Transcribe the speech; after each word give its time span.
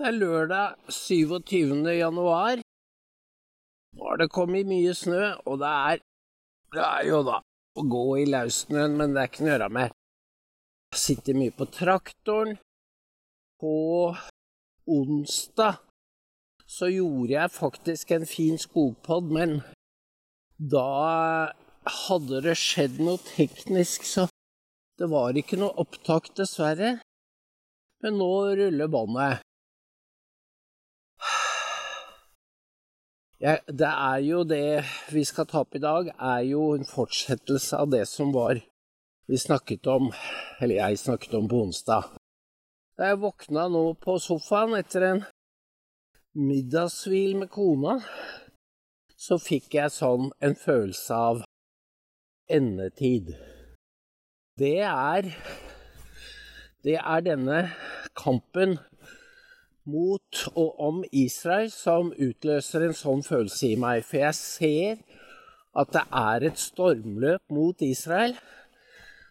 Det 0.00 0.06
er 0.08 0.14
lørdag 0.16 0.92
27. 0.96 1.84
januar. 1.92 2.62
Nå 3.92 4.06
har 4.08 4.16
det 4.16 4.30
kommet 4.32 4.64
mye 4.64 4.94
snø, 4.96 5.34
og 5.44 5.58
det 5.60 5.68
er 5.68 5.98
Det 6.72 6.84
er 6.86 7.02
jo 7.04 7.18
da 7.26 7.34
å 7.76 7.84
gå 7.84 8.04
i 8.22 8.24
laussnøen, 8.24 8.94
men 8.96 9.12
det 9.12 9.20
er 9.20 9.28
ikke 9.28 9.42
noe 9.44 9.50
å 9.50 9.52
gjøre 9.52 9.68
med. 9.76 9.92
Jeg 10.94 11.00
sitter 11.02 11.36
mye 11.36 11.52
på 11.58 11.66
traktoren. 11.74 12.56
På 13.60 13.74
onsdag 14.88 15.82
så 16.64 16.88
gjorde 16.88 17.34
jeg 17.34 17.54
faktisk 17.58 18.16
en 18.16 18.24
fin 18.32 18.56
skogpodd, 18.64 19.28
men 19.36 19.54
da 20.56 21.52
hadde 22.06 22.40
det 22.48 22.56
skjedd 22.56 23.04
noe 23.04 23.20
teknisk, 23.34 24.08
så 24.08 24.30
det 24.96 25.12
var 25.12 25.36
ikke 25.36 25.60
noe 25.60 25.76
opptak, 25.84 26.32
dessverre. 26.40 26.96
Men 28.00 28.20
nå 28.24 28.32
ruller 28.64 28.88
båndet. 28.96 29.44
Ja, 33.40 33.54
det 33.66 33.88
er 33.88 34.18
jo 34.20 34.42
det 34.44 34.82
vi 35.14 35.22
skal 35.24 35.46
ta 35.48 35.62
opp 35.62 35.72
i 35.78 35.80
dag, 35.80 36.10
er 36.12 36.42
jo 36.44 36.74
en 36.76 36.84
fortsettelse 36.84 37.78
av 37.80 37.88
det 37.88 38.02
som 38.04 38.34
var 38.34 38.58
vi 39.30 39.38
snakket 39.40 39.88
om, 39.88 40.10
eller 40.60 40.76
jeg 40.76 40.98
snakket 41.00 41.38
om 41.38 41.46
på 41.48 41.62
onsdag. 41.64 42.10
Da 43.00 43.08
jeg 43.08 43.20
våkna 43.22 43.64
nå 43.72 43.84
på 43.96 44.18
sofaen 44.20 44.76
etter 44.76 45.06
en 45.08 45.22
middagshvil 46.36 47.38
med 47.40 47.48
kona, 47.54 47.96
så 49.16 49.40
fikk 49.40 49.78
jeg 49.78 49.94
sånn 49.96 50.28
en 50.44 50.58
følelse 50.60 51.22
av 51.30 51.40
endetid. 52.52 53.32
Det 54.60 54.82
er 54.84 55.32
Det 56.84 56.96
er 56.96 57.20
denne 57.24 57.64
kampen 58.16 58.78
mot 59.88 60.42
og 60.54 60.80
om 60.80 61.00
Israel 61.12 61.70
som 61.72 62.12
utløser 62.12 62.86
en 62.86 62.96
sånn 62.96 63.22
følelse 63.26 63.72
i 63.72 63.78
meg. 63.80 64.04
For 64.06 64.20
jeg 64.22 64.36
ser 64.38 65.00
at 65.80 65.92
det 65.94 66.04
er 66.20 66.46
et 66.50 66.60
stormløp 66.60 67.54
mot 67.54 67.84
Israel 67.86 68.36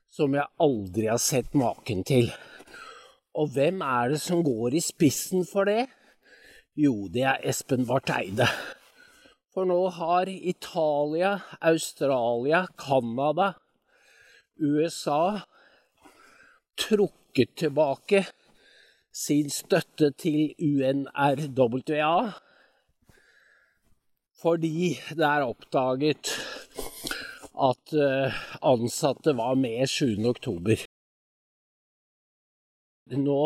som 0.09 0.33
jeg 0.33 0.49
aldri 0.63 1.07
har 1.11 1.21
sett 1.21 1.53
maken 1.57 2.03
til. 2.07 2.31
Og 3.37 3.51
hvem 3.53 3.83
er 3.85 4.15
det 4.15 4.21
som 4.23 4.41
går 4.43 4.75
i 4.79 4.83
spissen 4.83 5.45
for 5.47 5.69
det? 5.69 5.85
Jo, 6.79 7.07
det 7.11 7.25
er 7.27 7.45
Espen 7.49 7.85
Barth 7.87 8.15
Eide. 8.15 8.47
For 9.53 9.67
nå 9.67 9.79
har 9.93 10.29
Italia, 10.29 11.39
Australia, 11.59 12.65
Canada, 12.79 13.53
USA 14.59 15.41
trukket 16.79 17.55
tilbake 17.59 18.23
sin 19.19 19.49
støtte 19.51 20.13
til 20.15 20.53
UNRWA 20.63 22.13
fordi 24.39 24.93
det 25.19 25.25
er 25.27 25.43
oppdaget 25.43 26.31
at 27.59 27.93
eh, 27.93 28.37
ansatte 28.63 29.33
var 29.35 29.57
med 29.59 29.83
7. 29.91 30.15
oktober. 30.29 30.85
Nå 33.19 33.41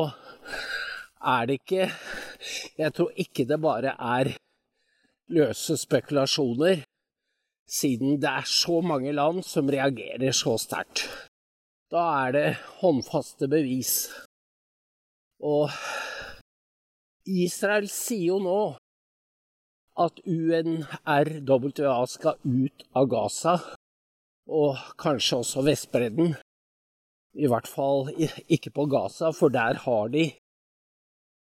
er 1.23 1.45
det 1.47 1.59
ikke 1.61 1.87
Jeg 2.77 2.93
tror 2.93 3.11
ikke 3.23 3.45
det 3.47 3.59
bare 3.63 3.93
er 3.95 4.33
løse 5.33 5.77
spekulasjoner, 5.79 6.83
siden 7.69 8.19
det 8.21 8.29
er 8.29 8.45
så 8.49 8.81
mange 8.81 9.13
land 9.15 9.41
som 9.47 9.69
reagerer 9.71 10.35
så 10.35 10.57
sterkt. 10.61 11.07
Da 11.89 12.03
er 12.25 12.35
det 12.35 12.47
håndfaste 12.81 13.47
bevis. 13.47 14.11
Og 15.43 15.69
Israel 17.27 17.89
sier 17.91 18.29
jo 18.31 18.39
nå 18.43 18.59
at 20.03 20.21
UNRWA 20.25 21.97
skal 22.09 22.39
ut 22.47 22.85
av 22.97 23.09
Gaza, 23.11 23.55
og 24.49 24.79
kanskje 24.99 25.41
også 25.43 25.65
Vestbredden. 25.67 26.33
I 27.33 27.49
hvert 27.49 27.67
fall 27.67 28.09
ikke 28.47 28.71
på 28.73 28.87
Gaza, 28.89 29.33
for 29.35 29.53
der 29.53 29.79
har 29.83 30.09
de 30.13 30.31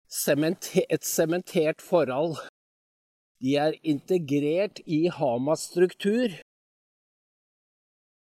et 0.07 1.05
sementert 1.05 1.81
forhold. 1.81 2.37
De 3.43 3.55
er 3.55 3.79
integrert 3.83 4.79
i 4.85 5.07
Hamas' 5.13 5.67
struktur. 5.71 6.37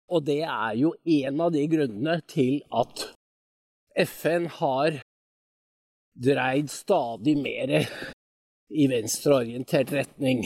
Og 0.09 0.25
det 0.25 0.41
er 0.43 0.73
jo 0.79 0.93
en 1.05 1.41
av 1.41 1.51
de 1.53 1.65
grunnene 1.69 2.19
til 2.27 2.61
at 2.73 3.07
FN 4.07 4.47
har 4.59 5.01
dreid 6.13 6.69
stadig 6.69 7.37
mer 7.41 7.73
i 8.73 8.87
venstreorientert 8.89 9.93
retning. 9.93 10.45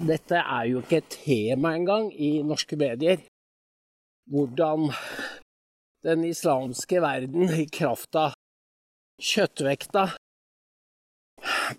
Dette 0.00 0.40
er 0.40 0.68
jo 0.70 0.82
ikke 0.84 1.00
et 1.00 1.10
tema 1.12 1.74
engang 1.76 2.10
i 2.14 2.38
norske 2.46 2.76
medier. 2.80 3.20
Hvordan 4.30 4.92
den 6.06 6.24
islamske 6.24 7.00
verden 7.02 7.50
i 7.56 7.66
kraft 7.72 8.16
av 8.16 8.36
kjøttvekta 9.20 10.06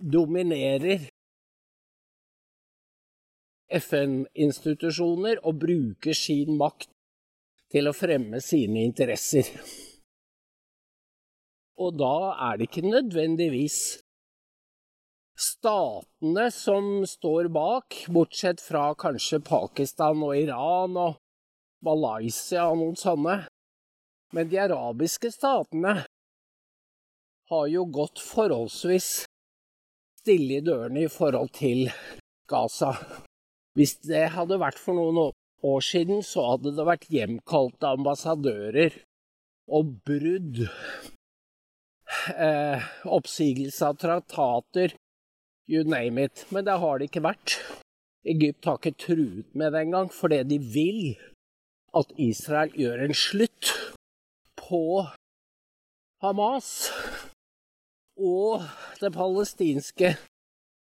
dominerer 0.01 1.07
FN-institusjoner 3.71 5.39
og 5.47 5.61
bruker 5.63 6.17
sin 6.17 6.57
makt 6.59 6.91
til 7.71 7.87
å 7.87 7.95
fremme 7.95 8.41
sine 8.43 8.83
interesser. 8.83 9.47
Og 11.81 11.97
da 11.97 12.15
er 12.49 12.59
det 12.59 12.69
ikke 12.69 12.85
nødvendigvis 12.85 13.77
statene 15.41 16.45
som 16.53 17.01
står 17.09 17.49
bak, 17.53 18.03
bortsett 18.13 18.61
fra 18.61 18.91
kanskje 18.99 19.41
Pakistan 19.45 20.21
og 20.21 20.35
Iran 20.37 20.97
og 21.01 21.17
Malaysia 21.85 22.67
og 22.69 22.77
noen 22.83 22.99
sånne. 22.99 23.37
Men 24.35 24.51
de 24.51 24.61
arabiske 24.61 25.31
statene 25.33 25.95
har 27.51 27.65
jo 27.67 27.87
gått 27.91 28.21
forholdsvis 28.23 29.09
stille 30.21 30.59
i 30.59 30.63
dørene 30.63 31.07
i 31.07 31.11
forhold 31.11 31.51
til 31.57 31.89
Gaza. 32.51 32.93
Hvis 33.75 33.97
det 34.05 34.27
hadde 34.35 34.59
vært 34.61 34.79
for 34.79 34.99
noen 34.99 35.31
år 35.65 35.83
siden, 35.85 36.21
så 36.23 36.51
hadde 36.53 36.75
det 36.77 36.85
vært 36.87 37.09
hjemkalte 37.11 37.91
ambassadører 37.97 39.01
og 39.71 39.95
brudd 40.05 40.65
eh, 42.35 42.83
oppsigelse 43.05 43.87
av 43.87 43.99
traktater, 44.01 44.95
you 45.67 45.83
name 45.83 46.25
it. 46.25 46.45
Men 46.49 46.65
det 46.67 46.79
har 46.81 46.99
det 46.99 47.09
ikke 47.09 47.25
vært. 47.25 47.57
Egypt 48.27 48.67
har 48.69 48.77
ikke 48.77 48.99
truet 49.01 49.55
med 49.57 49.73
det 49.73 49.85
engang, 49.85 50.11
fordi 50.13 50.43
de 50.45 50.59
vil 50.61 51.03
at 51.97 52.11
Israel 52.21 52.71
gjør 52.77 53.05
en 53.05 53.15
slutt 53.17 53.71
på 54.59 54.83
Hamas 56.21 56.91
og 58.21 58.61
det 59.01 59.09
palestinske 59.15 60.13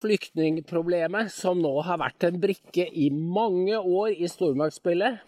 flyktningproblemet, 0.04 1.32
som 1.32 1.62
nå 1.64 1.72
har 1.86 2.02
vært 2.02 2.26
en 2.28 2.40
brikke 2.42 2.84
i 2.92 3.08
mange 3.10 3.78
år 3.78 4.12
i 4.12 4.28
stormaktsspillet. 4.28 5.22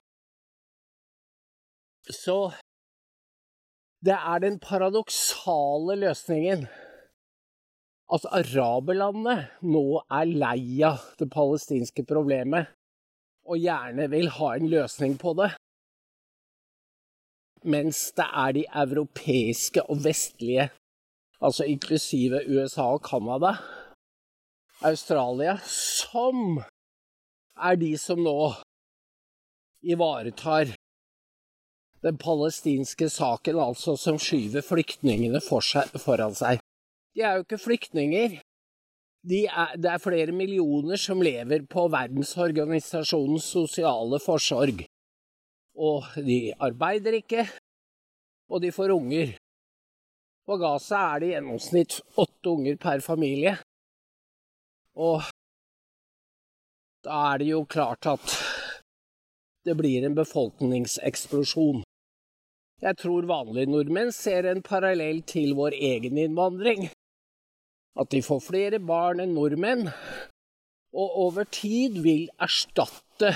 Så 2.13 2.53
det 4.05 4.17
er 4.17 4.43
den 4.45 4.59
paradoksale 4.61 5.97
løsningen 6.03 6.67
at 8.17 8.27
araberlandene 8.39 9.37
nå 9.67 9.85
er 10.19 10.31
lei 10.31 10.83
av 10.87 11.03
det 11.19 11.31
palestinske 11.33 12.05
problemet 12.07 12.71
og 13.47 13.63
gjerne 13.63 14.09
vil 14.11 14.29
ha 14.39 14.53
en 14.57 14.69
løsning 14.71 15.17
på 15.23 15.33
det. 15.39 15.51
Mens 17.67 18.13
det 18.19 18.27
er 18.27 18.55
de 18.55 18.65
europeiske 18.83 19.83
og 19.91 20.05
vestlige, 20.05 20.69
altså 21.43 21.67
inklusive 21.67 22.43
USA 22.47 22.93
og 22.95 23.03
Canada, 23.07 23.57
Australia, 24.87 25.57
som 25.67 26.61
er 27.57 27.79
de 27.81 27.95
som 27.99 28.21
nå 28.23 28.53
ivaretar 29.83 30.75
den 32.07 32.19
palestinske 32.23 33.09
saken, 33.11 33.59
altså, 33.59 33.97
som 33.99 34.19
skyver 34.23 34.65
flyktningene 34.65 35.43
for 35.45 35.65
seg, 35.65 35.91
foran 36.01 36.37
seg. 36.39 36.63
De 37.17 37.25
er 37.25 37.39
jo 37.39 37.47
ikke 37.47 37.63
flyktninger. 37.63 38.37
De 39.27 39.41
er, 39.51 39.73
det 39.81 39.91
er 39.91 40.03
flere 40.03 40.35
millioner 40.37 41.01
som 41.01 41.23
lever 41.25 41.65
på 41.71 41.89
Verdensorganisasjonens 41.91 43.49
sosiale 43.57 44.21
forsorg. 44.23 44.85
Og 45.77 46.07
de 46.23 46.55
arbeider 46.63 47.19
ikke, 47.19 47.49
og 48.49 48.63
de 48.63 48.71
får 48.73 48.95
unger. 48.95 49.35
På 50.47 50.61
Gaza 50.63 51.01
er 51.17 51.23
det 51.23 51.31
i 51.31 51.33
gjennomsnitt 51.35 51.99
åtte 52.23 52.53
unger 52.53 52.79
per 52.79 53.03
familie. 53.03 53.57
Og 54.95 55.27
da 57.07 57.19
er 57.33 57.43
det 57.43 57.51
jo 57.51 57.65
klart 57.67 58.07
at 58.11 58.39
det 59.67 59.75
blir 59.75 60.07
en 60.07 60.15
befolkningseksplosjon. 60.15 61.83
Jeg 62.85 62.99
tror 63.01 63.25
vanlige 63.29 63.71
nordmenn 63.73 64.13
ser 64.13 64.45
en 64.51 64.63
parallell 64.65 65.23
til 65.25 65.55
vår 65.57 65.77
egen 65.79 66.19
innvandring. 66.21 66.91
At 67.97 68.11
de 68.13 68.21
får 68.25 68.41
flere 68.45 68.81
barn 68.85 69.23
enn 69.25 69.33
nordmenn, 69.37 69.89
og 70.97 71.17
over 71.25 71.45
tid 71.49 71.97
vil 72.05 72.29
erstatte 72.43 73.33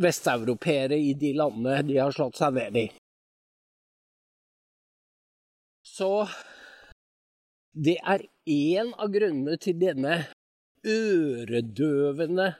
vesteuropeere 0.00 0.96
i 1.00 1.14
de 1.16 1.32
landene 1.38 1.82
de 1.88 1.98
har 2.00 2.12
slått 2.12 2.36
seg 2.40 2.54
ned 2.58 2.76
i. 2.82 2.86
Så 5.84 6.26
det 7.72 7.98
er 8.02 8.20
én 8.50 8.92
av 9.00 9.08
grunnene 9.14 9.56
til 9.62 9.78
denne 9.80 10.26
øredøvende 10.84 12.54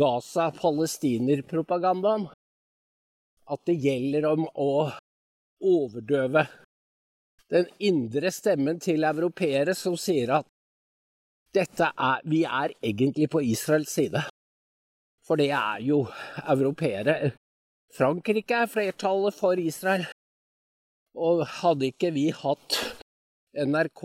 Gaza-palestiner-propagandaen. 0.00 2.28
At 3.52 3.64
det 3.68 3.76
gjelder 3.84 4.26
om 4.32 4.46
å 4.48 4.72
overdøve 5.62 6.46
den 7.52 7.68
indre 7.84 8.30
stemmen 8.32 8.80
til 8.80 9.04
europeere 9.04 9.74
som 9.76 9.98
sier 10.00 10.32
at 10.38 10.48
dette 11.52 11.90
er, 11.90 12.22
vi 12.24 12.46
er 12.48 12.72
egentlig 12.80 13.28
på 13.32 13.42
Israels 13.44 13.92
side. 13.92 14.22
For 15.26 15.36
det 15.36 15.50
er 15.52 15.82
jo 15.84 16.06
europeere. 16.48 17.34
Frankrike 17.92 18.62
er 18.64 18.70
flertallet 18.72 19.36
for 19.36 19.60
Israel. 19.60 20.06
Og 21.12 21.44
hadde 21.60 21.90
ikke 21.92 22.08
vi 22.14 22.30
hatt 22.32 22.78
NRK, 23.52 24.02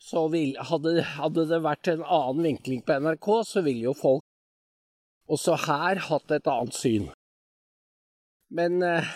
så 0.00 0.24
vil, 0.32 0.56
hadde, 0.56 1.02
hadde, 1.04 1.44
det 1.50 1.60
vært 1.60 1.92
en 1.92 2.04
annen 2.06 2.46
vinkling 2.48 2.80
på 2.86 2.96
NRK, 3.04 3.28
så 3.44 3.60
ville 3.66 3.90
jo 3.90 3.96
folk 3.96 4.24
også 5.30 5.58
her 5.68 6.00
hatt 6.08 6.32
et 6.32 6.48
annet 6.48 6.74
syn. 6.74 7.10
Men 8.50 8.82
eh, 8.82 9.12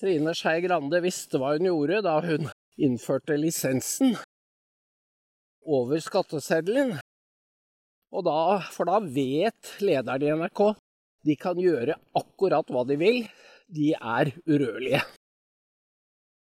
Trine 0.00 0.32
Skei 0.36 0.62
Grande 0.64 1.02
visste 1.04 1.40
hva 1.40 1.52
hun 1.56 1.68
gjorde 1.68 2.00
da 2.06 2.16
hun 2.24 2.48
innførte 2.80 3.36
lisensen 3.36 4.14
over 5.68 6.00
skatteseddelen. 6.00 6.94
Og 8.10 8.24
da, 8.26 8.38
for 8.72 8.88
da 8.88 8.98
vet 9.04 9.74
lederen 9.84 10.24
i 10.24 10.32
NRK 10.40 10.62
de 11.28 11.36
kan 11.36 11.60
gjøre 11.60 11.98
akkurat 12.16 12.72
hva 12.72 12.86
de 12.88 12.96
vil. 13.00 13.22
De 13.70 13.92
er 13.94 14.32
urørlige. 14.48 15.02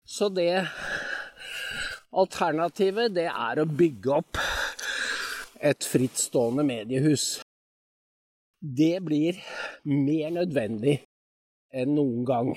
Så 0.09 0.31
det 0.33 0.65
alternativet, 2.15 3.13
det 3.15 3.29
er 3.29 3.61
å 3.61 3.69
bygge 3.69 4.19
opp 4.19 4.41
et 5.65 5.85
frittstående 5.87 6.65
mediehus. 6.67 7.39
Det 8.61 8.97
blir 9.05 9.39
mer 9.85 10.33
nødvendig 10.33 11.03
enn 11.75 11.95
noen 11.97 12.25
gang. 12.29 12.53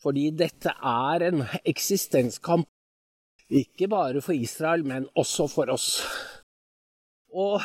Fordi 0.00 0.28
dette 0.36 0.72
er 0.72 1.26
en 1.28 1.44
eksistenskamp, 1.68 2.68
ikke 3.50 3.88
bare 3.90 4.22
for 4.22 4.36
Israel, 4.36 4.84
men 4.86 5.08
også 5.18 5.48
for 5.50 5.72
oss. 5.72 5.88
Og 7.34 7.60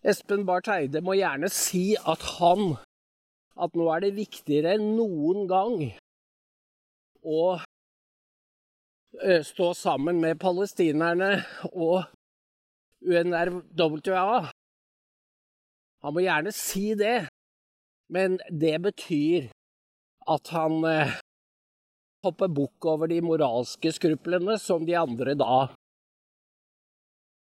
Espen 0.00 0.46
Barth 0.48 0.72
Eide 0.72 1.02
må 1.04 1.18
gjerne 1.18 1.50
si 1.52 1.92
at 1.98 2.22
han 2.38 2.78
At 3.60 3.74
nå 3.76 3.90
er 3.92 4.00
det 4.00 4.14
viktigere 4.16 4.72
enn 4.78 4.94
noen 4.96 5.44
gang 5.50 5.82
å 7.20 7.42
stå 9.44 9.66
sammen 9.76 10.20
med 10.22 10.38
palestinerne 10.40 11.42
og 11.74 12.06
UNRWA. 13.04 14.38
Han 16.00 16.14
må 16.16 16.24
gjerne 16.24 16.54
si 16.56 16.94
det, 16.96 17.26
men 18.10 18.38
det 18.50 18.76
betyr 18.82 19.50
at 20.30 20.50
han 20.54 20.84
eh, 20.84 21.16
hopper 22.26 22.50
bukk 22.52 22.86
over 22.90 23.10
de 23.10 23.20
moralske 23.24 23.92
skruplene 23.94 24.58
som 24.60 24.84
de 24.86 24.96
andre 24.98 25.36
da 25.38 25.68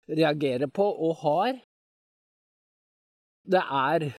reagerer 0.09 0.69
på 0.73 0.85
og 1.07 1.19
har. 1.23 1.59
Det 3.49 3.61
er 3.61 4.09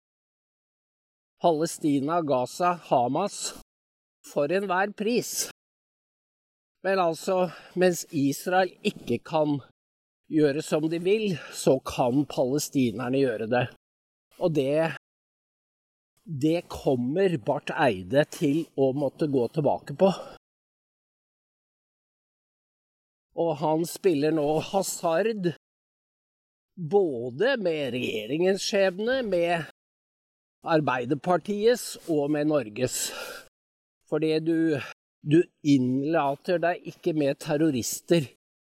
Palestina, 1.40 2.20
Gaza, 2.26 2.74
Hamas 2.90 3.38
for 4.26 4.52
enhver 4.52 4.92
pris. 4.96 5.50
Men 6.84 6.98
altså, 6.98 7.50
mens 7.76 8.06
Israel 8.16 8.72
ikke 8.86 9.20
kan 9.24 9.60
gjøre 10.30 10.62
som 10.64 10.86
de 10.88 11.00
vil, 11.02 11.34
så 11.52 11.78
kan 11.84 12.24
palestinerne 12.30 13.20
gjøre 13.20 13.48
det. 13.50 13.66
Og 14.40 14.54
det 14.56 14.96
Det 16.24 16.62
kommer 16.68 17.36
Barth 17.42 17.74
Eide 17.80 18.24
til 18.30 18.64
å 18.76 18.92
måtte 18.92 19.26
gå 19.30 19.46
tilbake 19.54 19.96
på. 19.98 20.10
Og 23.40 23.52
han 23.62 23.86
spiller 23.88 24.34
nå 24.36 24.46
hasard 24.70 25.52
både 26.76 27.56
med 27.60 27.92
regjeringens 27.94 28.64
skjebne, 28.64 29.20
med 29.26 29.68
Arbeiderpartiets 30.60 31.94
og 32.12 32.30
med 32.34 32.50
Norges. 32.50 32.98
Fordi 34.10 34.34
du, 34.44 34.76
du 35.24 35.40
innlater 35.64 36.60
deg 36.60 36.84
ikke 36.92 37.14
med 37.16 37.40
terrorister 37.40 38.28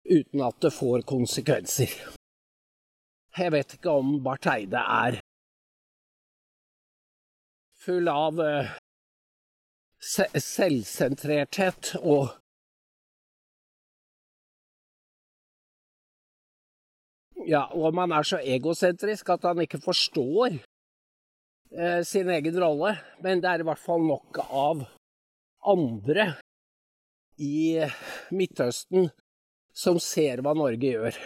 uten 0.08 0.44
at 0.44 0.60
det 0.64 0.72
får 0.74 1.06
konsekvenser. 1.08 1.94
Jeg 3.38 3.54
vet 3.54 3.74
ikke 3.78 3.94
om 4.00 4.18
Barth 4.24 4.50
Eide 4.50 4.82
er 4.82 5.20
full 7.88 8.08
av 8.12 8.36
uh, 8.40 8.68
selvsentrerthet 10.02 11.94
og 12.02 12.34
Ja, 17.48 17.62
og 17.72 17.94
man 17.96 18.12
er 18.12 18.26
så 18.28 18.36
egosentrisk 18.44 19.30
at 19.32 19.46
han 19.48 19.62
ikke 19.62 19.78
forstår 19.80 20.58
eh, 20.58 22.02
sin 22.04 22.28
egen 22.34 22.58
rolle, 22.60 22.90
men 23.24 23.40
det 23.40 23.48
er 23.48 23.62
i 23.62 23.64
hvert 23.64 23.80
fall 23.80 24.04
nok 24.04 24.40
av 24.44 24.82
andre 25.72 26.26
i 27.40 27.78
Midtøsten 28.36 29.08
som 29.72 29.96
ser 30.02 30.42
hva 30.44 30.52
Norge 30.58 30.92
gjør. 30.92 31.16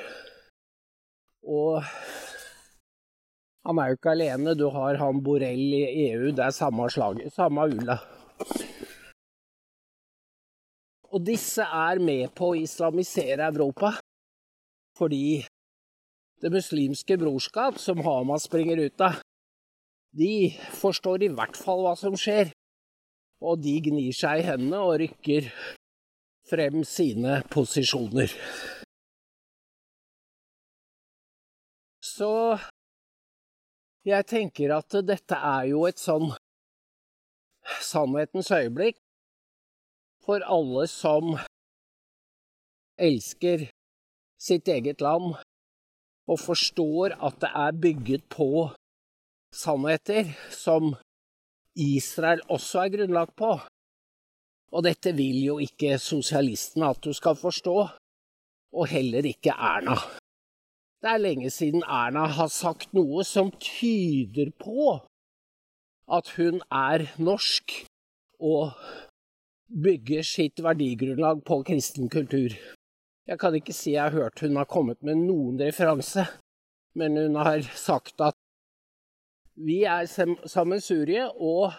Og 1.42 1.82
han 3.66 3.78
er 3.78 3.90
jo 3.90 3.98
ikke 3.98 4.14
alene. 4.14 4.54
Du 4.58 4.68
har 4.74 4.98
han 5.00 5.22
Borrell 5.24 5.74
i 5.78 5.82
EU. 6.08 6.30
Det 6.34 6.44
er 6.44 6.54
samme 6.56 6.88
slag, 6.90 7.22
samme 7.34 7.66
ula. 7.70 7.98
Og 11.12 11.20
disse 11.26 11.62
er 11.62 12.00
med 12.02 12.32
på 12.36 12.52
å 12.52 12.60
islamisere 12.62 13.50
Europa 13.50 13.96
fordi 14.98 15.44
Det 16.42 16.50
muslimske 16.50 17.14
brorskap, 17.14 17.76
som 17.78 18.00
Hamas 18.02 18.48
springer 18.48 18.80
ut 18.82 19.02
av, 19.06 19.20
de 20.10 20.50
forstår 20.74 21.22
i 21.22 21.28
hvert 21.30 21.54
fall 21.54 21.84
hva 21.84 21.92
som 21.94 22.16
skjer 22.18 22.50
og 23.42 23.62
de 23.62 23.74
gnir 23.86 24.14
seg 24.14 24.40
i 24.40 24.46
hendene 24.46 24.80
og 24.82 24.98
rykker 25.02 25.48
frem 26.50 26.82
sine 26.86 27.40
posisjoner. 27.50 28.34
Så 32.02 32.32
jeg 34.06 34.26
tenker 34.26 34.74
at 34.74 34.96
dette 35.06 35.36
er 35.36 35.68
jo 35.70 35.84
et 35.86 36.00
sånn 36.00 36.32
sannhetens 37.82 38.50
øyeblikk 38.50 38.98
for 40.26 40.42
alle 40.42 40.88
som 40.90 41.36
elsker 42.98 43.68
sitt 44.42 44.68
eget 44.70 45.02
land 45.02 45.36
og 46.30 46.38
forstår 46.40 47.16
at 47.18 47.38
det 47.42 47.50
er 47.64 47.78
bygget 47.84 48.26
på 48.30 48.48
sannheter 49.54 50.32
som 50.50 50.94
Israel 51.78 52.42
også 52.52 52.82
er 52.84 52.92
grunnlagt 52.96 53.36
på. 53.38 53.52
Og 54.72 54.84
dette 54.86 55.12
vil 55.16 55.38
jo 55.44 55.58
ikke 55.60 55.98
sosialistene 56.00 56.88
at 56.92 57.00
du 57.04 57.12
skal 57.16 57.36
forstå, 57.36 57.76
og 58.72 58.88
heller 58.88 59.26
ikke 59.28 59.52
Erna. 59.52 59.98
Det 61.02 61.10
er 61.10 61.18
lenge 61.18 61.50
siden 61.50 61.82
Erna 61.82 62.28
har 62.30 62.50
sagt 62.54 62.92
noe 62.94 63.24
som 63.26 63.48
tyder 63.58 64.52
på 64.62 65.00
at 66.14 66.28
hun 66.36 66.60
er 66.70 67.08
norsk 67.18 67.74
og 68.38 68.76
bygger 69.82 70.22
sitt 70.22 70.62
verdigrunnlag 70.62 71.42
på 71.48 71.58
kristen 71.66 72.06
kultur. 72.12 72.54
Jeg 73.26 73.38
kan 73.42 73.58
ikke 73.58 73.74
si 73.74 73.96
jeg 73.96 74.04
har 74.04 74.14
hørt 74.14 74.44
hun 74.46 74.60
har 74.60 74.70
kommet 74.70 75.02
med 75.02 75.18
noen 75.24 75.58
referanse, 75.58 76.28
men 76.94 77.18
hun 77.18 77.40
har 77.40 77.66
sagt 77.74 78.22
at 78.22 78.38
vi 79.58 79.82
er 79.82 80.06
sammensurie, 80.06 81.26
og 81.34 81.74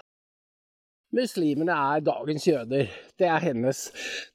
muslimene 1.15 1.72
er 1.72 2.03
dagens 2.03 2.48
jøder. 2.48 2.92
Det 3.20 3.27
er 3.27 3.39
hennes. 3.39 3.88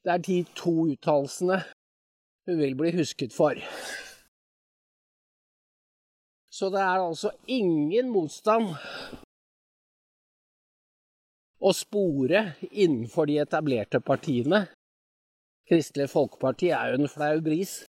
Det 0.04 0.16
er 0.16 0.24
de 0.24 0.42
to 0.56 0.74
uttalelsene 0.88 1.62
hun 2.48 2.58
vil 2.58 2.76
bli 2.76 2.96
husket 2.96 3.36
for. 3.36 3.60
Så 6.58 6.72
det 6.74 6.80
er 6.82 6.98
altså 6.98 7.30
ingen 7.46 8.08
motstand 8.10 8.72
å 11.58 11.70
spore 11.74 12.40
innenfor 12.70 13.28
de 13.30 13.36
etablerte 13.44 14.00
partiene 14.02 14.64
Kristelig 15.68 16.08
Folkeparti 16.10 16.70
er 16.72 16.94
jo 16.94 17.02
en 17.02 17.10
flau 17.12 17.42
bris. 17.44 17.82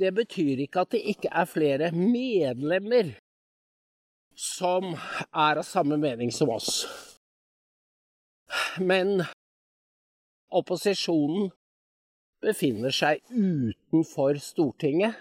Det 0.00 0.08
betyr 0.16 0.62
ikke 0.64 0.86
at 0.86 0.94
det 0.94 1.02
ikke 1.12 1.28
er 1.36 1.48
flere 1.50 1.90
medlemmer 1.92 3.12
som 4.32 4.94
er 4.96 5.60
av 5.60 5.66
samme 5.68 5.98
mening 6.00 6.32
som 6.32 6.48
oss. 6.54 6.86
Men 8.80 9.20
opposisjonen 10.48 11.50
befinner 12.40 12.94
seg 12.94 13.20
utenfor 13.28 14.40
Stortinget, 14.40 15.20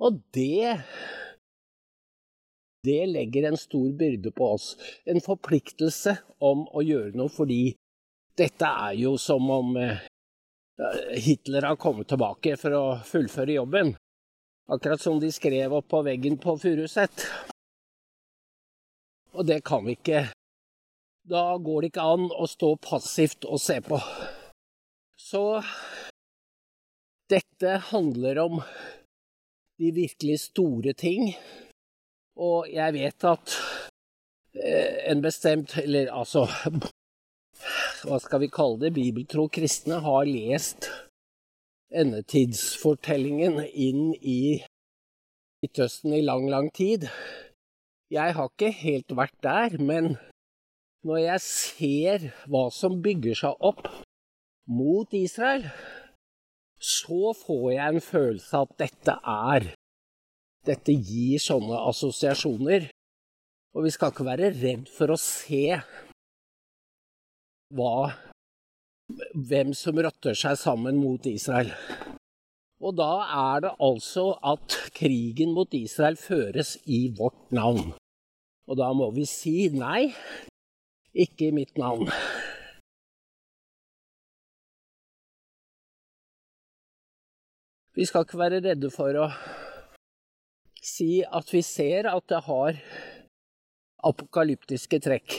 og 0.00 0.22
det 0.32 0.80
det 2.82 3.06
legger 3.06 3.48
en 3.48 3.56
stor 3.56 3.92
byrde 3.92 4.30
på 4.30 4.52
oss. 4.54 4.76
En 5.04 5.20
forpliktelse 5.20 6.16
om 6.38 6.64
å 6.72 6.82
gjøre 6.84 7.12
noe, 7.18 7.32
fordi 7.32 7.74
dette 8.38 8.66
er 8.86 8.96
jo 9.00 9.16
som 9.20 9.50
om 9.52 9.76
eh, 9.76 10.00
Hitler 11.20 11.68
har 11.68 11.80
kommet 11.80 12.08
tilbake 12.08 12.56
for 12.60 12.76
å 12.76 12.84
fullføre 13.04 13.58
jobben. 13.58 13.94
Akkurat 14.70 15.02
som 15.02 15.20
de 15.20 15.32
skrev 15.34 15.74
opp 15.76 15.88
på 15.90 16.02
veggen 16.06 16.38
på 16.40 16.56
Furuset. 16.62 17.26
Og 19.34 19.46
det 19.46 19.60
kan 19.66 19.84
vi 19.86 19.96
ikke. 19.98 20.28
Da 21.30 21.44
går 21.60 21.82
det 21.82 21.90
ikke 21.92 22.06
an 22.14 22.30
å 22.32 22.46
stå 22.48 22.74
passivt 22.82 23.44
og 23.44 23.60
se 23.62 23.76
på. 23.84 23.98
Så 25.20 25.60
dette 27.30 27.76
handler 27.90 28.40
om 28.42 28.62
de 29.78 29.92
virkelig 29.94 30.40
store 30.48 30.94
ting 30.98 31.34
og 32.40 32.70
jeg 32.72 32.96
vet 32.96 33.26
at 33.28 33.54
eh, 34.56 35.12
en 35.12 35.22
bestemt 35.22 35.76
Eller 35.82 36.08
altså 36.12 36.46
Hva 38.06 38.18
skal 38.22 38.40
vi 38.40 38.48
kalle 38.48 38.80
det? 38.80 38.94
Bibeltro 38.96 39.46
kristne 39.52 40.00
har 40.00 40.24
lest 40.24 40.88
endetidsfortellingen 41.90 43.58
inn 43.68 44.14
i 44.16 44.62
Midtøsten 45.60 46.14
i 46.16 46.22
lang, 46.24 46.46
lang 46.48 46.70
tid. 46.72 47.04
Jeg 48.08 48.32
har 48.38 48.48
ikke 48.48 48.70
helt 48.72 49.12
vært 49.12 49.36
der, 49.44 49.76
men 49.76 50.14
når 51.04 51.18
jeg 51.20 51.42
ser 51.44 52.24
hva 52.48 52.62
som 52.72 53.02
bygger 53.04 53.36
seg 53.42 53.66
opp 53.68 53.84
mot 54.72 55.12
Israel, 55.12 55.66
så 56.80 57.34
får 57.36 57.66
jeg 57.74 57.94
en 57.94 58.04
følelse 58.06 58.56
av 58.56 58.70
at 58.70 58.80
dette 58.86 59.18
er 59.34 59.68
dette 60.66 60.94
gir 60.94 61.40
sånne 61.42 61.78
assosiasjoner. 61.90 62.88
Og 63.76 63.86
vi 63.86 63.92
skal 63.94 64.12
ikke 64.12 64.26
være 64.26 64.50
redd 64.56 64.88
for 64.90 65.14
å 65.14 65.18
se 65.20 65.78
hva 67.70 67.94
hvem 69.34 69.72
som 69.74 69.98
rotter 70.02 70.36
seg 70.38 70.58
sammen 70.58 70.98
mot 70.98 71.26
Israel. 71.30 71.70
Og 72.80 72.96
da 72.96 73.10
er 73.36 73.64
det 73.66 73.72
altså 73.82 74.32
at 74.52 74.76
krigen 74.96 75.52
mot 75.56 75.74
Israel 75.76 76.16
føres 76.18 76.76
i 76.86 77.02
vårt 77.16 77.50
navn. 77.54 77.92
Og 78.70 78.78
da 78.78 78.90
må 78.96 79.10
vi 79.14 79.26
si 79.28 79.68
nei, 79.74 80.12
ikke 81.12 81.50
i 81.50 81.54
mitt 81.54 81.76
navn. 81.78 82.08
Vi 87.98 88.06
skal 88.08 88.24
ikke 88.24 88.38
være 88.40 88.62
redde 88.64 88.88
for 88.94 89.18
å 89.18 89.26
si 90.84 91.22
at 91.22 91.52
vi 91.52 91.62
ser 91.62 92.08
at 92.10 92.26
det 92.28 92.42
har 92.46 92.78
apokalyptiske 94.04 95.00
trekk. 95.04 95.36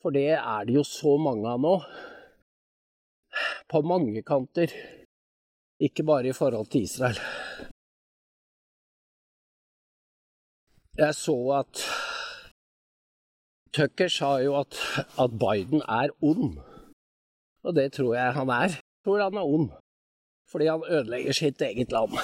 For 0.00 0.12
det 0.16 0.32
er 0.36 0.64
det 0.68 0.76
jo 0.76 0.84
så 0.86 1.16
mange 1.20 1.48
av 1.48 1.60
nå. 1.60 1.74
På 3.70 3.82
mange 3.86 4.22
kanter. 4.26 4.72
Ikke 5.80 6.04
bare 6.04 6.32
i 6.32 6.36
forhold 6.36 6.68
til 6.72 6.84
Israel. 6.84 7.20
Jeg 11.00 11.14
så 11.16 11.36
at 11.60 11.84
Tucker 13.72 14.08
sa 14.08 14.34
jo 14.42 14.58
at, 14.60 14.76
at 15.22 15.38
Biden 15.40 15.80
er 15.88 16.12
ond. 16.20 16.58
Og 17.64 17.74
det 17.76 17.92
tror 17.96 18.14
jeg 18.14 18.36
han 18.36 18.48
er. 18.48 18.76
Jeg 18.76 19.04
tror 19.04 19.22
han 19.22 19.40
er 19.40 19.54
ond. 19.56 19.70
Fordi 20.50 20.66
han 20.66 20.84
ødelegger 20.90 21.32
sitt 21.32 21.62
eget 21.62 21.92
land. 21.92 22.18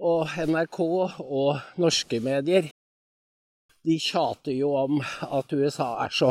Og 0.00 0.32
NRK 0.48 0.78
og 0.80 1.80
norske 1.80 2.20
medier 2.24 2.70
de 3.84 3.96
tjater 4.00 4.52
jo 4.56 4.72
om 4.76 5.00
at 5.00 5.52
USA 5.52 5.90
er 6.04 6.12
så 6.12 6.30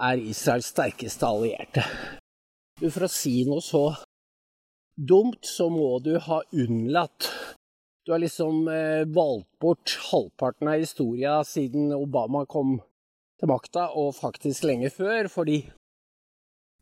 er 0.00 0.22
Israels 0.22 0.70
sterkeste 0.72 1.26
allierte. 1.26 1.84
Du, 2.80 2.88
For 2.90 3.06
å 3.06 3.10
si 3.12 3.42
noe 3.48 3.62
så 3.62 3.84
dumt, 4.96 5.42
så 5.46 5.68
må 5.72 5.98
du 6.04 6.16
ha 6.18 6.40
unnlatt 6.52 7.28
Du 8.06 8.14
har 8.14 8.22
liksom 8.22 8.64
eh, 8.72 9.04
valgt 9.04 9.50
bort 9.60 9.92
halvparten 10.10 10.70
av 10.72 10.80
historia 10.80 11.34
siden 11.44 11.92
Obama 11.92 12.46
kom 12.48 12.78
til 13.38 13.50
makta, 13.50 13.90
og 13.92 14.16
faktisk 14.16 14.64
lenge 14.64 14.88
før, 14.90 15.28
fordi 15.28 15.58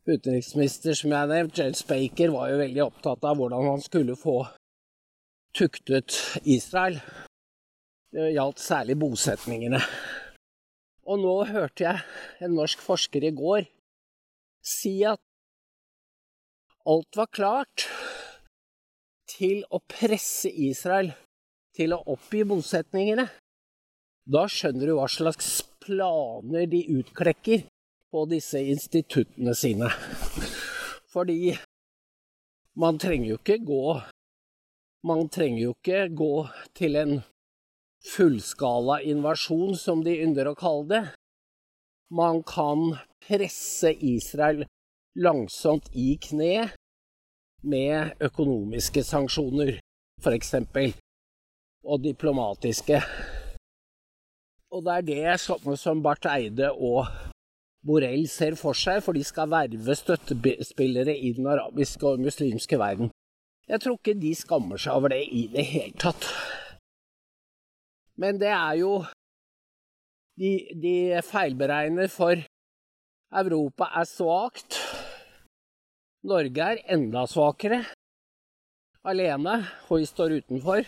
utenriksminister, 0.07 0.95
som 0.95 1.11
jeg 1.11 1.19
har 1.19 1.29
nevnt, 1.29 1.59
James 1.59 1.83
Baker, 1.85 2.31
var 2.33 2.49
jo 2.49 2.61
veldig 2.63 2.85
opptatt 2.85 3.27
av 3.27 3.37
hvordan 3.37 3.67
han 3.67 3.83
skulle 3.83 4.15
få 4.19 4.39
tuktet 5.59 6.15
Israel. 6.47 7.01
Det 8.13 8.31
gjaldt 8.31 8.61
særlig 8.63 8.95
bosetningene. 9.01 9.81
Og 11.09 11.19
nå 11.19 11.33
hørte 11.49 11.83
jeg 11.83 12.45
en 12.45 12.55
norsk 12.55 12.79
forsker 12.85 13.25
i 13.27 13.33
går 13.35 13.65
si 14.65 14.99
at 15.07 15.19
alt 16.89 17.17
var 17.19 17.29
klart 17.33 17.87
til 19.29 19.65
å 19.73 19.81
presse 19.83 20.49
Israel 20.49 21.11
til 21.75 21.95
å 21.95 22.01
oppgi 22.13 22.45
bosetningene. 22.47 23.27
Da 24.29 24.45
skjønner 24.51 24.89
du 24.89 24.95
hva 24.97 25.09
slags 25.11 25.59
planer 25.83 26.69
de 26.71 26.83
utklekker 26.99 27.65
på 28.09 28.23
disse 28.31 28.61
instituttene 28.71 29.55
sine. 29.57 29.89
Fordi 31.09 31.53
man 32.79 33.01
trenger 33.01 33.33
jo 33.33 33.39
ikke 33.41 33.59
gå 33.65 33.83
man 35.03 35.29
trenger 35.31 35.61
jo 35.63 35.75
ikke 35.77 36.07
gå 36.15 36.33
til 36.75 36.97
en 36.99 37.13
fullskala 38.13 38.99
invasjon, 39.07 39.75
som 39.75 40.03
de 40.03 40.17
ynder 40.23 40.51
å 40.51 40.57
kalle 40.59 40.87
det. 40.89 41.03
Man 42.11 42.41
kan 42.43 42.97
presse 43.23 43.93
Israel 43.93 44.65
langsomt 45.19 45.89
i 45.93 46.13
kne 46.21 46.69
med 47.61 48.21
økonomiske 48.23 49.03
sanksjoner, 49.03 49.77
eksempel, 50.29 50.93
og 51.83 52.03
diplomatiske. 52.03 53.01
Og 54.69 54.85
det 54.85 54.95
er 54.95 55.05
det 55.07 55.37
sånne 55.41 55.75
som 55.79 56.01
Barth 56.03 56.29
Eide 56.29 56.71
og 56.71 57.07
Borrell 57.85 58.27
ser 58.29 58.57
for 58.59 58.75
seg, 58.75 58.99
for 59.03 59.15
de 59.15 59.23
skal 59.23 59.49
verve 59.51 59.95
støttespillere 59.95 61.15
i 61.15 61.31
den 61.37 61.47
arabiske 61.47 62.05
og 62.05 62.21
muslimske 62.21 62.79
verden. 62.79 63.11
Jeg 63.69 63.83
tror 63.83 63.99
ikke 63.99 64.17
de 64.17 64.31
skammer 64.33 64.81
seg 64.81 64.97
over 64.97 65.13
det 65.13 65.21
i 65.29 65.43
det 65.53 65.65
hele 65.69 65.97
tatt. 66.01 66.25
Men 68.19 68.39
det 68.41 68.51
er 68.51 68.75
jo 68.81 68.93
De, 70.39 70.51
de 70.81 71.19
feilberegner 71.27 72.07
for 72.07 72.39
Europa 73.41 73.89
er 73.99 74.05
svakt. 74.07 74.77
Norge 76.23 76.63
er 76.63 76.79
enda 76.95 77.25
svakere. 77.27 77.81
Alene, 79.03 79.57
og 79.89 79.99
vi 79.99 80.07
står 80.07 80.37
utenfor. 80.39 80.87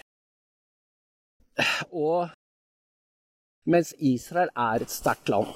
Og 1.92 2.32
mens 3.68 3.92
Israel 4.00 4.50
er 4.56 4.86
et 4.86 4.96
sterkt 4.96 5.28
land. 5.30 5.52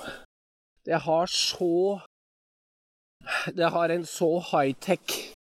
Det 0.86 1.00
har 1.08 1.32
så 1.32 2.02
Det 3.56 3.72
har 3.72 3.90
en 3.90 4.06
så 4.06 4.30
high-tech 4.52 5.36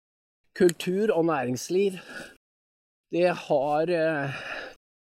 kultur 0.58 1.12
og 1.14 1.26
næringsliv. 1.26 1.98
Det 3.14 3.30
har 3.48 3.90
eh, 3.90 4.38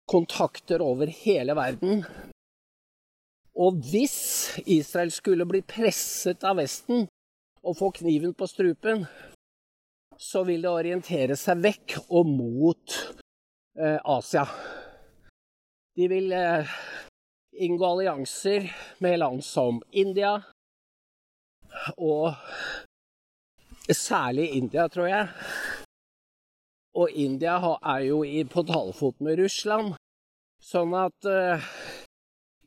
kontakter 0.07 0.81
over 0.81 1.05
hele 1.07 1.55
verden. 1.55 2.05
Og 3.55 3.79
hvis 3.91 4.17
Israel 4.65 5.11
skulle 5.11 5.47
bli 5.47 5.61
presset 5.63 6.43
av 6.43 6.59
Vesten 6.59 7.07
og 7.63 7.77
få 7.79 7.91
kniven 7.95 8.33
på 8.35 8.47
strupen, 8.51 9.05
så 10.19 10.43
vil 10.47 10.63
det 10.63 10.71
orientere 10.71 11.37
seg 11.39 11.63
vekk 11.63 11.95
og 12.09 12.27
mot 12.27 12.97
eh, 13.79 13.99
Asia. 14.03 14.45
De 15.95 16.09
vil 16.11 16.31
eh, 16.35 16.75
inngå 17.63 17.87
allianser 17.87 18.67
med 19.03 19.19
land 19.19 19.43
som 19.43 19.79
India 19.91 20.37
og 21.95 22.35
Særlig 23.93 24.49
India, 24.57 24.87
tror 24.87 25.07
jeg. 25.07 25.27
Og 26.95 27.11
India 27.11 27.57
er 27.83 28.05
jo 28.07 28.23
på 28.49 28.63
talefot 28.65 29.19
med 29.21 29.37
Russland. 29.43 29.93
Sånn 30.63 30.95
at 30.97 31.27
uh, 31.29 31.61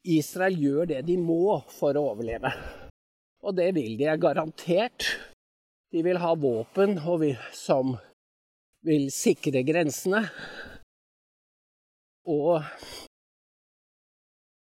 Israel 0.06 0.54
gjør 0.60 0.90
det 0.92 1.00
de 1.08 1.16
må 1.18 1.58
for 1.72 1.96
å 1.98 2.04
overleve. 2.12 2.52
Og 3.42 3.56
det 3.56 3.72
vil 3.74 3.96
de, 3.98 4.06
er 4.06 4.20
garantert. 4.20 5.08
De 5.90 6.04
vil 6.04 6.20
ha 6.22 6.34
våpen 6.38 7.00
vil, 7.02 7.38
som 7.56 7.96
vil 8.86 9.08
sikre 9.10 9.64
grensene. 9.66 10.22
Og 12.28 12.62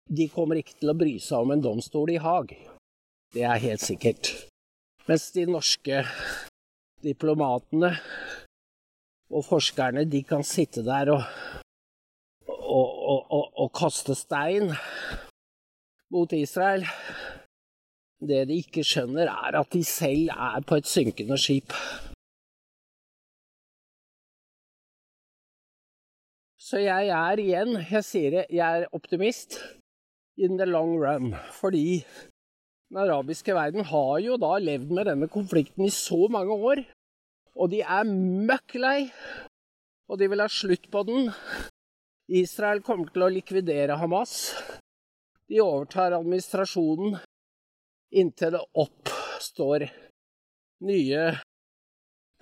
de 0.09 0.27
kommer 0.33 0.59
ikke 0.59 0.75
til 0.81 0.91
å 0.91 0.97
bry 0.97 1.19
seg 1.21 1.45
om 1.45 1.53
en 1.53 1.63
domstol 1.63 2.11
i 2.11 2.19
Haag. 2.19 2.51
Det 3.33 3.45
er 3.47 3.63
helt 3.63 3.85
sikkert. 3.85 4.33
Mens 5.03 5.31
de 5.35 5.43
norske 5.49 5.97
diplomatene 7.03 7.89
og 9.33 9.43
forskerne, 9.43 10.05
de 10.07 10.21
kan 10.23 10.45
sitte 10.47 10.83
der 10.85 11.11
og, 11.11 11.25
og, 12.47 13.17
og, 13.35 13.49
og 13.65 13.71
kaste 13.75 14.15
stein 14.15 14.71
mot 16.13 16.31
Israel. 16.31 16.87
Det 18.23 18.45
de 18.47 18.61
ikke 18.63 18.85
skjønner, 18.87 19.27
er 19.27 19.59
at 19.59 19.73
de 19.73 19.83
selv 19.83 20.31
er 20.31 20.63
på 20.67 20.79
et 20.79 20.87
synkende 20.87 21.37
skip. 21.37 21.75
Så 26.63 26.79
jeg 26.79 27.11
er 27.11 27.41
igjen, 27.43 27.75
jeg 27.91 28.05
sier 28.07 28.29
det, 28.37 28.45
jeg 28.49 28.83
er 28.83 28.93
optimist 28.95 29.59
in 30.39 30.55
the 30.57 30.65
long 30.65 30.95
run. 30.95 31.33
Fordi 31.51 32.05
den 32.93 33.01
arabiske 33.01 33.55
verden 33.57 33.81
har 33.89 34.19
jo 34.21 34.35
da 34.37 34.51
levd 34.61 34.91
med 34.93 35.07
denne 35.09 35.25
konflikten 35.31 35.87
i 35.87 35.89
så 35.89 36.27
mange 36.29 36.53
år. 36.53 36.83
Og 37.57 37.71
de 37.71 37.79
er 37.81 38.05
møkk 38.05 38.75
lei. 38.77 38.99
Og 40.05 40.19
de 40.21 40.27
vil 40.29 40.43
ha 40.43 40.45
slutt 40.51 40.85
på 40.93 41.01
den. 41.07 41.31
Israel 42.29 42.83
kommer 42.85 43.09
til 43.09 43.25
å 43.25 43.31
likvidere 43.33 43.97
Hamas. 43.97 44.53
De 45.49 45.57
overtar 45.63 46.13
administrasjonen 46.19 47.17
inntil 48.13 48.59
det 48.59 48.61
oppstår 48.85 49.87
nye 50.85 51.23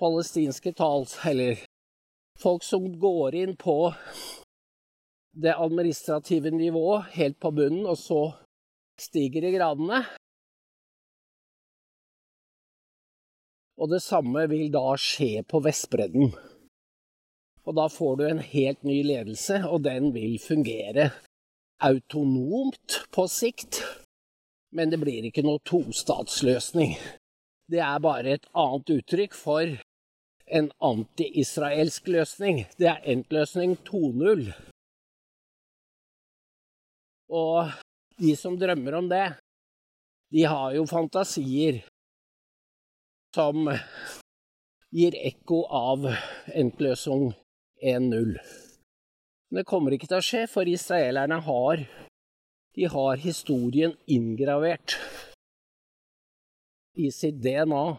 palestinske 0.02 0.74
tals... 0.76 1.16
Eller 1.24 1.64
folk 2.42 2.66
som 2.68 2.90
går 3.00 3.38
inn 3.40 3.56
på 3.56 3.94
det 5.32 5.56
administrative 5.56 6.52
nivået 6.52 7.14
helt 7.16 7.40
på 7.40 7.54
bunnen, 7.56 7.88
og 7.88 7.96
så 7.96 8.34
stiger 9.00 9.48
i 9.48 9.54
gradene. 9.56 10.02
Og 13.82 13.90
det 13.90 14.04
samme 14.06 14.46
vil 14.52 14.70
da 14.74 14.94
skje 15.00 15.42
på 15.50 15.62
Vestbredden. 15.66 16.30
Og 17.66 17.78
da 17.78 17.88
får 17.90 18.18
du 18.20 18.24
en 18.28 18.42
helt 18.46 18.84
ny 18.86 19.00
ledelse, 19.06 19.64
og 19.66 19.84
den 19.86 20.12
vil 20.14 20.38
fungere 20.42 21.10
autonomt 21.82 23.02
på 23.14 23.26
sikt. 23.30 23.82
Men 24.72 24.94
det 24.94 25.02
blir 25.02 25.26
ikke 25.28 25.44
noe 25.46 25.62
tostatsløsning. 25.66 26.94
Det 27.72 27.82
er 27.82 28.04
bare 28.04 28.38
et 28.38 28.46
annet 28.54 28.94
uttrykk 28.98 29.34
for 29.36 29.74
en 30.52 30.70
anti-israelsk 30.84 32.10
løsning. 32.14 32.66
Det 32.78 32.90
er 32.92 33.06
endtløsning 33.14 33.78
2.0. 33.88 34.52
Og 37.32 37.72
de 38.22 38.36
som 38.38 38.58
drømmer 38.60 39.00
om 39.00 39.10
det, 39.10 39.28
de 40.32 40.46
har 40.46 40.76
jo 40.76 40.86
fantasier 40.88 41.82
som 43.36 43.70
gir 44.92 45.16
ekko 45.16 45.64
av 45.68 46.08
endtløsung 46.52 47.32
1-0. 47.84 48.36
Men 49.52 49.60
det 49.62 49.68
kommer 49.68 49.96
ikke 49.96 50.10
til 50.12 50.20
å 50.20 50.26
skje, 50.26 50.46
for 50.52 50.68
israelerne 50.68 51.42
har 51.46 51.86
har 52.92 53.18
historien 53.20 53.92
inngravert 54.08 54.96
i 56.96 57.12
sitt 57.12 57.42
DNA. 57.44 57.98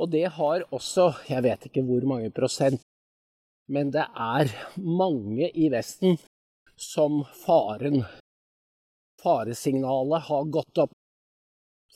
Og 0.00 0.10
det 0.12 0.26
har 0.36 0.64
også, 0.72 1.06
jeg 1.28 1.44
vet 1.44 1.66
ikke 1.68 1.84
hvor 1.88 2.04
mange 2.08 2.30
prosent, 2.36 2.80
men 3.68 3.92
det 3.92 4.04
er 4.12 4.52
mange 4.76 5.48
i 5.48 5.68
Vesten 5.72 6.18
som 6.76 7.22
faren 7.44 8.04
Faresignalet 9.20 10.28
har 10.30 10.46
gått 10.48 10.78
opp. 10.80 10.99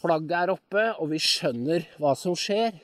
Flagget 0.01 0.37
er 0.39 0.53
oppe, 0.55 0.89
og 0.99 1.13
vi 1.13 1.21
skjønner 1.23 1.87
hva 2.03 2.15
som 2.19 2.37
skjer. 2.39 2.81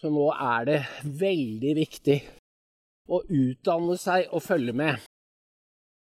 Så 0.00 0.10
nå 0.12 0.28
er 0.32 0.68
det 0.68 0.80
veldig 1.20 1.72
viktig 1.76 2.18
å 3.10 3.22
utdanne 3.24 3.96
seg 4.00 4.30
og 4.30 4.44
følge 4.44 4.74
med. 4.76 5.00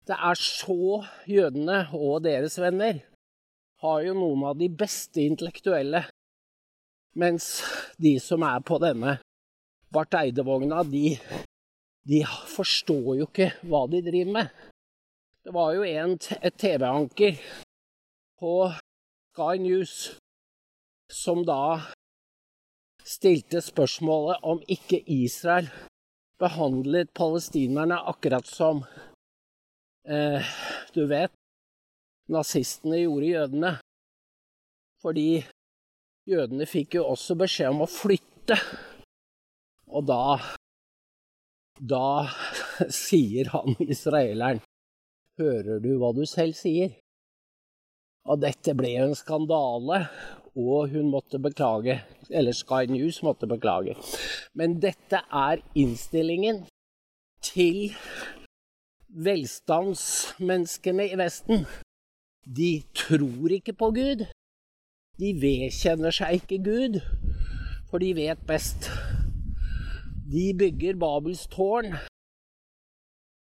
Det 0.08 0.16
er 0.16 0.40
så 0.40 1.04
jødene 1.28 1.84
og 1.94 2.24
deres 2.24 2.58
venner 2.60 3.02
har 3.80 4.00
jo 4.04 4.16
noen 4.16 4.42
av 4.50 4.58
de 4.60 4.68
beste 4.68 5.22
intellektuelle, 5.22 6.02
mens 7.16 7.46
de 8.00 8.16
som 8.20 8.42
er 8.44 8.60
på 8.66 8.76
denne 8.82 9.16
Barth 9.90 10.18
Eide-vogna, 10.20 10.82
de, 10.86 11.16
de 12.06 12.20
forstår 12.52 13.14
jo 13.22 13.28
ikke 13.28 13.48
hva 13.66 13.86
de 13.90 14.02
driver 14.06 14.36
med. 14.36 14.52
Det 15.40 15.54
var 15.56 15.72
jo 15.74 15.86
en, 15.88 16.14
et 16.18 16.58
TV-anker 16.60 17.40
på 18.40 18.52
Sky 19.40 19.58
News 19.58 20.18
som 21.12 21.46
da 21.48 21.80
stilte 23.08 23.62
spørsmålet 23.64 24.44
om 24.44 24.60
ikke 24.68 24.98
Israel 25.08 25.70
behandlet 26.42 27.08
palestinerne 27.16 27.96
akkurat 28.12 28.44
som 28.44 28.82
eh, 30.04 30.44
Du 30.92 31.06
vet, 31.08 31.32
nazistene 32.28 33.00
gjorde 33.00 33.32
jødene. 33.32 33.72
Fordi 35.00 35.28
jødene 36.28 36.68
fikk 36.68 37.00
jo 37.00 37.08
også 37.16 37.38
beskjed 37.40 37.72
om 37.72 37.86
å 37.88 37.88
flytte. 37.88 38.60
Og 39.88 40.04
da 40.04 40.36
Da 41.80 42.28
sier 43.06 43.56
han 43.56 43.78
israeleren 43.88 44.60
Hører 45.40 45.80
du 45.80 45.94
hva 45.96 46.12
du 46.12 46.26
selv 46.28 46.60
sier? 46.60 46.92
Og 48.30 48.38
dette 48.44 48.76
ble 48.78 48.92
jo 48.94 49.08
en 49.08 49.18
skandale, 49.18 50.04
og 50.54 50.92
hun 50.92 51.10
måtte 51.10 51.40
beklage. 51.42 51.96
Eller 52.30 52.54
Sky 52.54 52.86
News 52.90 53.22
måtte 53.26 53.48
beklage. 53.50 53.96
Men 54.54 54.78
dette 54.82 55.24
er 55.26 55.62
innstillingen 55.74 56.62
til 57.42 57.96
velstandsmenneskene 59.10 61.08
i 61.10 61.18
Vesten, 61.18 61.64
de 62.46 62.82
tror 62.94 63.50
ikke 63.56 63.74
på 63.74 63.90
Gud. 63.96 64.24
De 65.20 65.32
vedkjenner 65.42 66.14
seg 66.14 66.38
ikke 66.38 66.60
Gud, 66.64 67.00
for 67.90 67.98
de 67.98 68.14
vet 68.16 68.40
best. 68.46 68.88
De 70.30 70.52
bygger 70.54 70.98
Babels 71.00 71.44
tårn, 71.50 71.96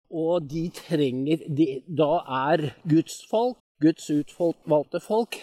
og 0.08 0.48
de 0.48 0.64
trenger 0.72 1.44
de, 1.52 1.66
Da 1.84 2.12
er 2.48 2.70
Guds 2.88 3.20
folk, 3.28 3.60
Guds 3.82 4.08
utvalgte 4.10 5.00
folk, 5.00 5.38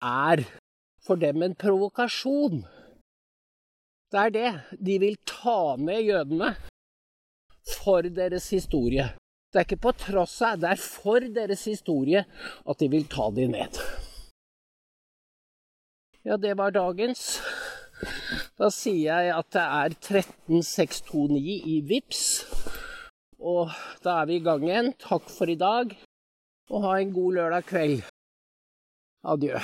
er 0.00 0.44
for 1.02 1.18
dem 1.20 1.42
en 1.42 1.56
provokasjon. 1.58 2.62
Det 4.10 4.20
er 4.20 4.34
det. 4.34 4.50
De 4.78 4.98
vil 5.02 5.16
ta 5.26 5.76
ned 5.78 6.02
jødene 6.06 6.54
for 7.76 8.06
deres 8.06 8.50
historie. 8.50 9.08
Det 9.50 9.58
er 9.58 9.66
ikke 9.66 9.82
på 9.82 9.92
tross 9.98 10.36
av, 10.46 10.60
det 10.62 10.70
er 10.70 10.82
for 10.82 11.26
deres 11.34 11.64
historie 11.66 12.22
at 12.22 12.78
de 12.78 12.88
vil 12.90 13.06
ta 13.10 13.26
de 13.34 13.48
ned. 13.50 13.80
Ja, 16.22 16.36
det 16.36 16.54
var 16.58 16.70
dagens. 16.70 17.40
Da 18.60 18.68
sier 18.70 19.24
jeg 19.24 19.34
at 19.34 19.48
det 19.56 19.64
er 19.64 19.96
13629 20.06 21.56
i 21.74 21.80
VIPS. 21.90 22.22
Og 23.40 23.72
da 24.04 24.20
er 24.20 24.30
vi 24.30 24.38
i 24.38 24.44
gang 24.44 24.62
igjen. 24.68 24.92
Takk 25.00 25.26
for 25.32 25.50
i 25.50 25.58
dag, 25.58 25.96
og 26.70 26.82
ha 26.86 26.98
en 27.02 27.12
god 27.12 27.32
lørdag 27.34 27.64
kveld. 27.70 28.02
Adjø. 29.24 29.58